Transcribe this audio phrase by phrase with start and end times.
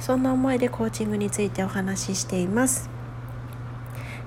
[0.00, 2.88] そんな思いでコーチングについてお話ししています、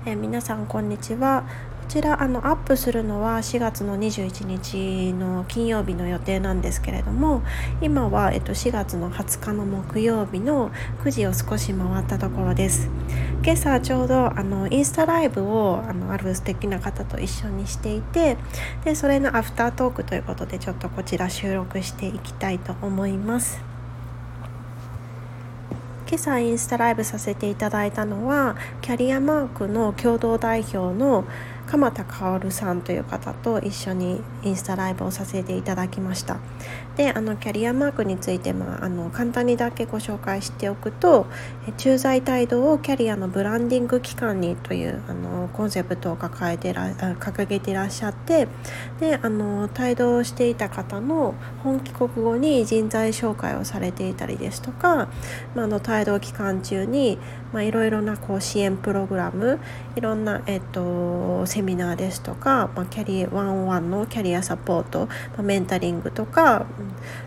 [0.04, 1.44] え皆さんこんにちは。
[1.82, 7.42] こちらあのアップするのは4月の21日の金曜日の予定なんですけれども
[7.82, 10.70] 今は、えっと、4月の20日の木曜日の
[11.04, 12.88] 9時を少し回ったところです。
[13.44, 18.36] 今朝ちょうどあのインスタライブをあのある素敵な方と一緒にしていて
[18.84, 23.71] でそれのアフタートークということでちょっとこちら収録していきたいと思います。
[26.12, 31.24] 今朝インスタライブさせていただいたのはキャリアマークの共同代表の
[31.72, 36.36] 鎌田薫さんという方と一緒にインスタライブをさせていただきました。
[36.96, 41.26] であのキャリアマークについて、まあ、あの簡単にだけご紹介しておくと
[41.78, 48.46] 駐在態度をキャリアのブランディング機関にというあのコンセプトを抱えてら掲げていらっしゃって
[49.00, 55.08] であの帯同していた方の本帰国後に人材紹介をされていたりですとか、
[55.54, 57.18] まあ、の帯同期間中に、
[57.54, 59.60] いろいろなこう支援プログラム
[59.94, 66.66] いろんな、えっと、セミナーですとか、まあ、キャリアワンワンのキャリアサポート、まあ、メンタリングとか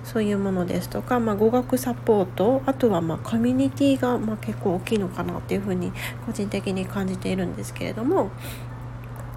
[0.03, 5.91] そういうものですとか、まあ、語学サポートあとはまあコミュニティがま結構大きいのかなっていうふうに
[6.25, 8.29] 個人的に感じているんですけれども。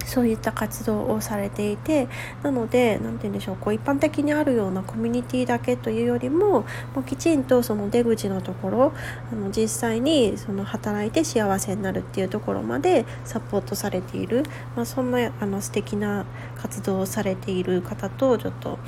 [0.09, 2.07] そういった活動をされていて
[2.43, 6.61] なので何て言うんでしょうこう一般的にあるようなコミュニティだけというよりも
[6.95, 8.93] もうきちんとその出口のところ
[9.31, 14.43] あの実際にその働いて幸せになるっていうところまでサポートされている、
[14.75, 16.25] まあ、そんなあの素敵な
[16.57, 18.79] 活動をされている方とちょっと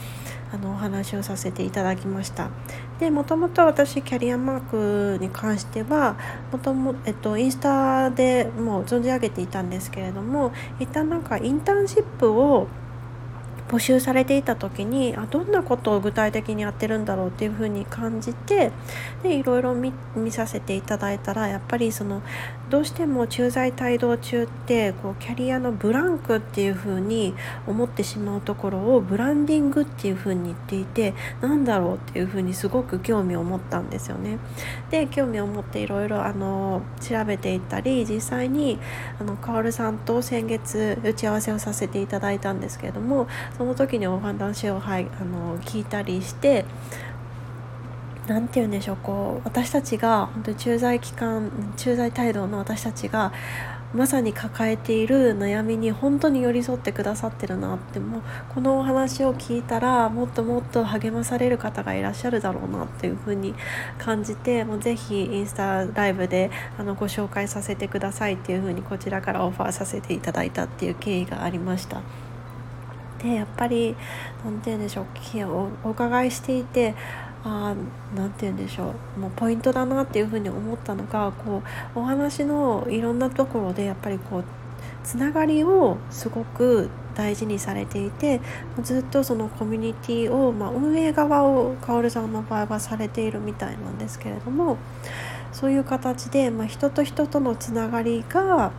[0.53, 2.49] あのお話をさせていただきました。
[2.99, 6.17] でもともと私キャリアマークに関しては
[6.51, 12.67] もとも、えっと、インスタでもう存じ上げていたんですけれども一旦なんかインターンシップを
[13.71, 18.71] 募集されていた時にあどんなことを具体的にやってるんだろうっていうふうに感じて
[19.23, 19.93] でいろいろ見
[20.31, 22.21] させていただいたらやっぱりその
[22.71, 27.33] どうしても駐在帯同中ってこうキャリアのブランクっていうふうに
[27.67, 34.39] 思ってしまうところをブランディングっていうふうに言っていてなんだろうっていうふうにすごく興味を持ったんですよね。
[34.89, 36.23] で興味を持っていろいろ
[37.01, 38.79] 調べていったり実際に
[39.19, 43.27] あのカオルさんと先月打ち合わせをさせていただいたんですけれども
[43.57, 46.63] その時にお話を、はい、あの聞いたりして
[48.33, 53.33] 何て言うんでしょうこう私たちが本当に駐在期間駐在態度の私たちが
[53.93, 58.21] まさに抱えている悩みに本当に寄り添ってくださってるなってもう
[58.53, 63.53] このお話を聞いたらもっともっと励まされる方がいらっしゃるだろうなっていうふうに
[63.97, 72.01] 感じてもうぜひインスタライブであのご紹介させてくださいっていうふうにこちらからオファーさせていただいたっていう経緯がありました。
[73.21, 73.95] でやっぱり
[74.43, 75.05] 何て言うんでしょう
[75.83, 76.95] お伺いしていて
[77.43, 77.75] あ
[78.15, 79.19] 何て言うんでしょう。
[79.19, 81.63] もうポイントだなっていうふうに思ったのがこ
[81.95, 84.43] うお話のいろんなところでやっぱりこう
[85.03, 88.39] つながりをすごく大事にされていて
[88.81, 94.77] ずっとそのコミュニティをまあ、運営側を薫さんの場合はされているみたいなんですけれども
[95.51, 98.71] そういう形で、まあ、人と人とのつながりが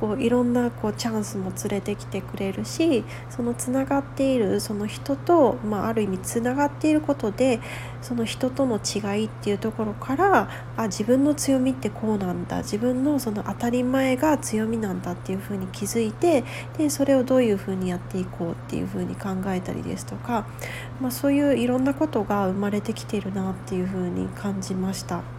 [0.00, 7.60] こういろんなこうチャンスも連れてきてくれるしそのつながっているその人と、まあ、ある意味つながっていることで
[8.02, 16.44] その人との違いっていうところからあ自分の強みってこうなんだ自分のその当たり前が強みなんだっていうふうに気づいて
[16.76, 20.46] でそれをどういうふうにやっていこうっていうふうに考えたりですとか、
[21.00, 25.33] まあ、そういういろんなことが生まれてきているなっていうふうに感じました。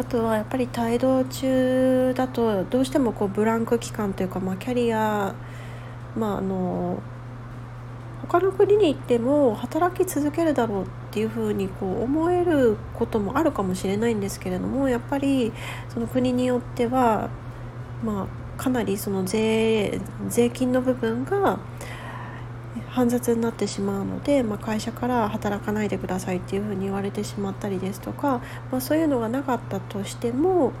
[0.00, 5.34] あとはやっぱり帯同中だとどうしてもこうブランク期間というか、まあ、キャリア
[6.16, 7.02] まああの
[8.22, 15.52] 他の国に行っても働き続けるだろうっていうふうにこう思えることもあるかもしれないんですけれどもやっぱり
[15.92, 17.28] その国によっては
[18.02, 18.26] ま
[18.56, 21.58] あかなりその税税金の部分が
[22.90, 28.40] 煩雑になってしまうので、まあ、会社から働かないでくださいっていうふうに言われてしまったりですとか、
[28.70, 30.72] まあ、そういうのがなかったとしても、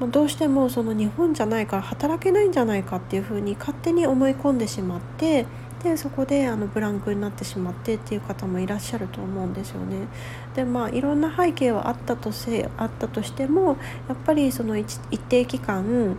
[0.00, 5.46] まあ、どうしてもその日本じゃないから働けないんじゃないかっていうふうに勝手に思い込んでしまって
[5.82, 10.08] でそこであのブランクになってしまってっていう方もいらっしゃると思うんですよね。
[10.54, 13.76] でまあいろんな背景はあったとせあったとしても
[14.08, 14.98] やっぱりその一
[15.28, 16.16] 定期間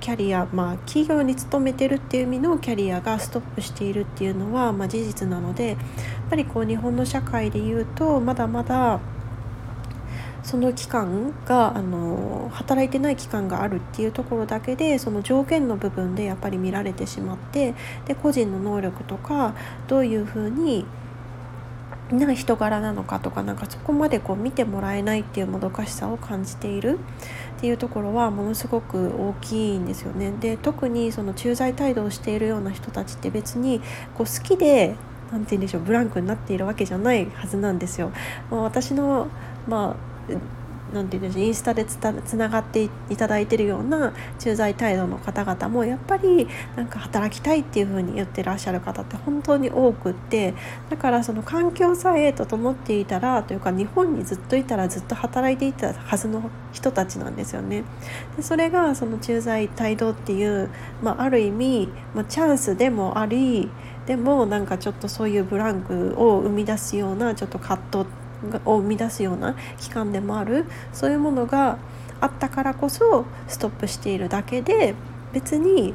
[0.00, 5.78] キャリア、まあ、企業に勤めてるっていう意味のキャリアがストップしているっていうのは、まあ、事実なのでやっ
[6.28, 9.00] ぱりこう日本の社会でいうとまだまだ
[10.42, 17.74] その期間があの働いてない期間があるっていうところだけでその条件の部分でやっぱり見られてしまって
[18.06, 19.54] で個人の能力とか
[19.88, 20.86] どういうふうに
[22.12, 26.98] な人柄なのかとかなんかそこまでこう見てもらえないっていうもどかしさを感じている
[27.58, 30.32] っていうところはものすごく大きいんですよね。
[30.40, 33.80] で特にその駐在態度をしているような人たちって別に
[34.14, 34.96] こう好きで
[35.30, 38.10] 何て言うんでしょうブランクになっているわけじゃないはずなんですよ。
[38.50, 39.28] まあ、私の
[39.68, 40.09] まあ
[40.92, 50.54] なんていうんでしょうインスタでつつながっていただいてるような駐在態度の方々もやっぱりなんか働きたいっていう風に言ってらっしゃる方って本当に多くって
[50.88, 57.84] だからその環境さえ整っていたらというか日本にずっといたらずっと働いていたはずの人たちなんですよね。
[58.36, 60.70] でそれがその駐在態度っていう、
[61.02, 63.70] まあ、ある意味、まあ、チャンスでもあり
[64.06, 68.06] でもなんかちょっとそういうブランクを生み出すようなちょっと葛藤
[68.64, 70.66] を生み出すような期間でもある。
[70.92, 71.78] そういうものが
[72.20, 74.94] あったからこそストップしているだけで
[75.32, 75.94] 別に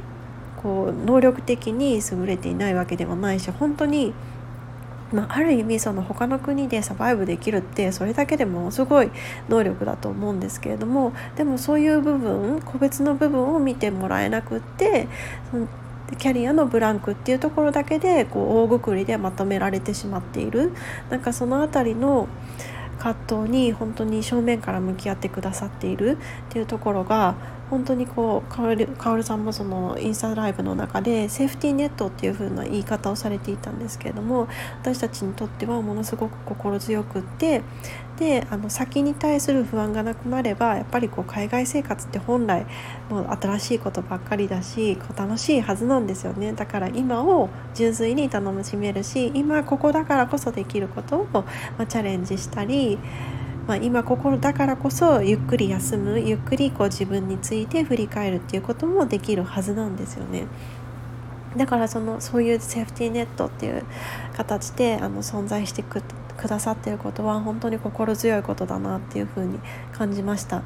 [0.62, 4.14] こう能力的に優れていないわけではないし本当に、
[5.14, 9.12] まあ、ある意味その他の国でサバイブできるってそれだけでもすごい
[9.48, 15.08] 能力だと思うんですけれどもでもそういう部分個別の部分を見てもらえなくって
[16.18, 20.72] キャリアのブランクっていうところだけでこう大ぐくりでまとめられてしまっている。
[21.10, 22.28] なんかその辺りの
[23.00, 26.18] 葛藤に本当に正面から向き合ってくださっている
[26.50, 27.36] っていうところが
[27.70, 34.48] 本当にこうかおるかおるさんもそのインスタライブの中でセーフティーネットっていう風な言い方をされていたんですけれども
[34.82, 37.64] 私たちにとってはものすごく心強くって
[38.18, 42.66] であの先に対する不安がなくなればやっぱりこう海外生活って本来
[43.10, 46.54] もう新しいことばっかりだし楽しいはずなんですよね。
[46.54, 51.46] だから今を純粋に楽しめるし今ここだからこそできることを、
[51.78, 52.98] ま、チャレンジしたり
[53.68, 60.46] まあ、今心だからこそゆっくり休むゆっくりこう自分について振り返るっていうこともできるはずなんですよね。
[61.58, 63.84] だからそのそういうセーフティーネットっていう
[64.36, 66.02] 形であの存在してく
[66.48, 69.60] ださっていることは本当に心強いことだなっていうふうに
[69.94, 70.62] 感じました。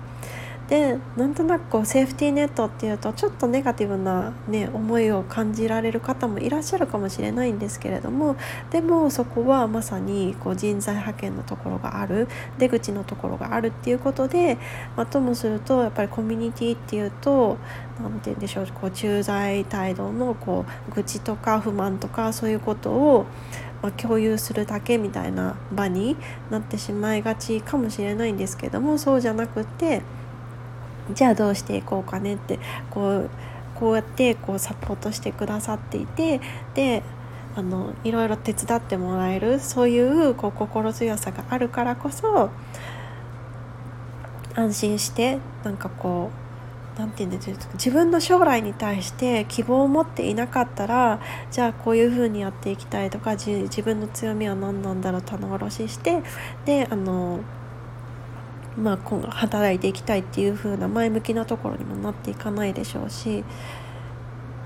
[0.69, 8.35] でなんとなくこうセーフティーネットっていうとちょっとネガティブな、ね、思いを感じられる方もいらっしゃるかもしれないんですけれども
[8.69, 12.27] でもそこはまさにこう人材派遣のところがある
[12.59, 14.59] 出口のところがあるっていうことで、
[14.95, 17.57] まあ、ともするとやっぱりコミュニティっていうと
[17.99, 23.25] 何て言うんでしょうこう駐在態度のこう愚痴とか不満とかそういうことを
[23.81, 26.17] まあ、共有するだけみたいな場に
[26.49, 30.01] なってしまいがちかもしれないんですけどもそうじゃなくて
[31.13, 32.59] じゃあどうしていこうかねって
[32.89, 33.29] こう
[33.75, 36.41] こうやってこうサポートしてくださっていて
[36.75, 37.01] で
[37.55, 42.49] あのいろいろ手伝ってもらえるそういうこう心強さがあるからこそ
[44.55, 46.49] 安心してなんかこう
[46.99, 56.21] 何て言うんですか自分の将来に対して希望を持っていなかったらじゃあこういうふうにやっていきたいとか自分の強みは何なんだろう棚卸しして
[56.65, 57.39] であの
[58.79, 63.43] まあ、今後働いていきたいっていう風な前向きなところにもなっていかないでしょうし、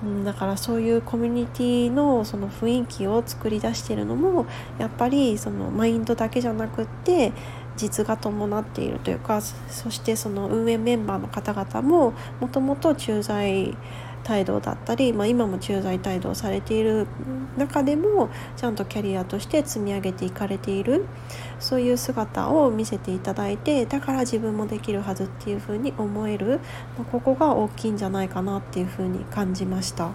[0.04, 4.46] うん、だからそういうコミュニティのその雰囲気を作り出してるのも
[4.78, 7.32] やっぱりそのマインドだけじゃなくって
[7.76, 13.76] 実が伴っているというかそしてその運営メンバーの方々ももともと駐在
[14.24, 17.08] 態度だったり、まあ、今も駐在態度をされている
[17.58, 21.06] 中でもちゃんとキャリアとして積み上げていかれている
[21.60, 26.60] そういう姿を見せていただいてだから自分もできるはずっていうふうに思える、
[26.98, 30.12] まあ、ここが大きいんじゃないかなっていうふうに感じました。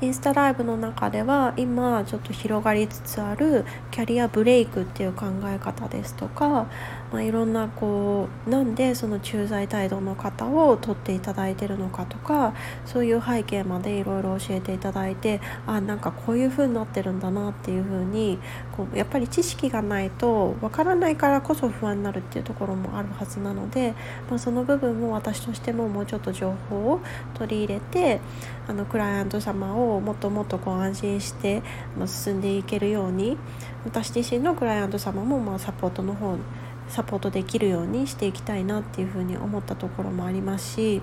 [0.00, 6.68] インスタライブの中では今ちょっと広がりつつあるキャリアブレイクっていう考え方ですとか
[7.12, 18.38] まあ、いろんなこうなんでその駐在態度の方を取っていただいてるのかとかそういう背景までいろいろ教えていただいてあなんかこういう風になってるんだなっていう風に
[18.76, 23.94] こうやっぱり知識がないとわからないからこそ不安になるっていうところもあるはずなので、
[24.28, 27.00] まあ、その部分も私としてももうちょっと情報を
[27.34, 28.20] 取り入れて
[28.66, 31.62] あのクライアント様をもっともっとこう安心して
[32.06, 33.38] 進んでいけるように
[33.84, 36.42] 私自身のクライアント様もまあサポートの方に
[36.88, 41.02] サポートできるようにしていきたいなっていうふうに思ったところもありますし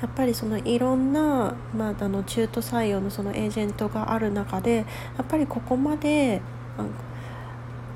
[0.00, 4.84] やっぱりそのいろんな、まあ、あの中途採用のそのエージェントがある中でや
[5.22, 6.40] っぱりここまで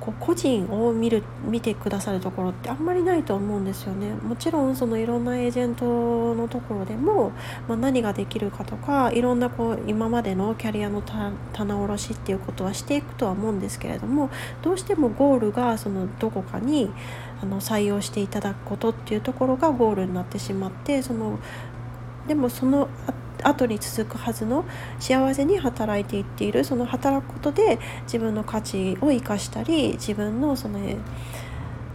[0.05, 4.13] こう個人を見る見てくださるところってあんまりないと思うんですよね。
[4.13, 7.33] もちろんそのいろんなエージェントのところでも、
[7.67, 14.29] まあ、何ができるかとかいろんなこう今までのキャリアの棚卸しっていうことはしていくとは思うんですけれども
[14.61, 16.91] どうしてもゴールがそのどこかに
[17.43, 21.39] あの採用していただくことっていうところがゴールになってしまってその
[22.29, 22.89] でもその
[23.45, 24.65] 後に続くはずの
[24.99, 30.79] 幸せに働いていっているその働くことで自分の価値を生かしたり自分のその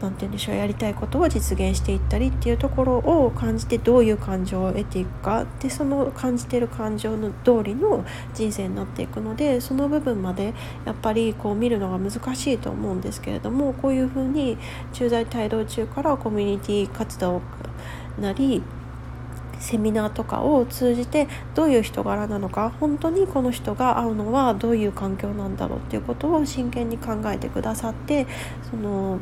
[0.01, 5.45] 何て言うんでしょうやりたいことを実現していったりっていうところを感じてどういう感情を得ていくか。
[5.59, 10.53] でその感じてる感情の通りの人生になっていくのでその部分まで
[10.85, 14.57] やっぱりこう見るのが難しいと思うんですけれどもこういうふうに
[14.93, 17.41] 駐在帯同中からコミュニティ活動
[18.19, 18.63] なり
[19.59, 28.25] セミナーとかを通じてどういう人柄なのか本当にこの人が会うのはどういう環境なんだろうっていうことを真剣に考えてくださって
[28.69, 29.19] その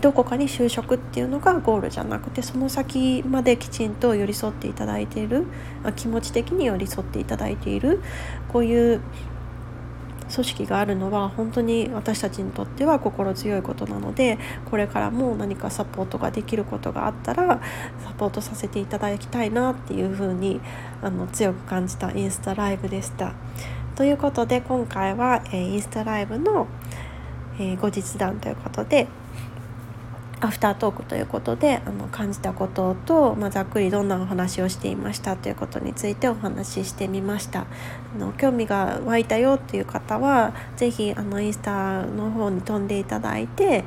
[0.00, 5.46] どこかに就職っていうのがゴールじゃなくてその先まできちんと寄り添っていただいている
[5.96, 8.00] 気持ち的に寄り添っていただいている
[8.48, 9.02] こういう
[10.34, 14.38] 組織があるのは本当に私たちにとっては心強いことなので
[14.70, 17.60] これからも何かサポートができることがあったら
[18.04, 20.60] サポートさせていただきたいなっていうふうに
[21.02, 23.32] あの強く感じたインスタライブでした。
[23.94, 26.66] ということで今回は、え、インスタライブの、
[27.60, 29.06] え、後日談ということで
[30.44, 37.60] アフタートークということであの感じたことと、まあ、ざっくりどんなお話をしていましたということについてお話ししてみました。
[37.60, 43.84] あの興味が湧いたよっていう方は是非あのインスタの方に飛んでいただいて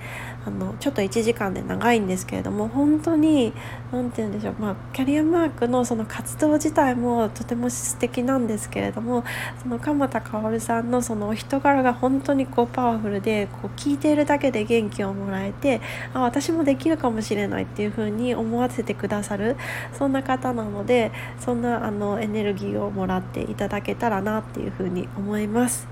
[0.48, 3.52] あのちょっと1時間で長いんですけれども本当に
[3.92, 9.26] 何て言うんでしょう、まあ、キャリアマークのその活動自体もとても素敵なんですけれども
[9.62, 15.82] その鎌田薫さんのそのお人柄が本当にこうパワフルでこう聞いているだけで元気をもらえて
[16.14, 19.58] あ私もできるかもしれないっていう風に思わせてくださる
[19.92, 21.12] そんな方なので
[21.42, 25.88] そんなあのエネルギーをもらっていただけたらなっていう風に思います。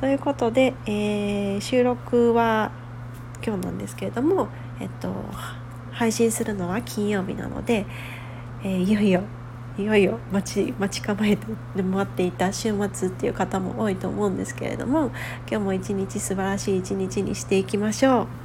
[0.00, 2.72] ということで、えー、収録は
[3.44, 4.48] 今日なんですけれども、
[4.80, 5.12] えっと、
[5.92, 7.86] 配信するのは金曜日なので、
[8.62, 9.22] えー、いよいよ
[9.78, 15.06] いよいよ待ち待ち構えて待っていた週末っていう方も多いと思うんですけれども
[15.48, 18.39] 今日も一日素晴らしい一日にしていきましょう。